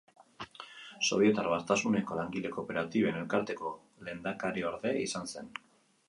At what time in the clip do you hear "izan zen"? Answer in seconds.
5.03-5.53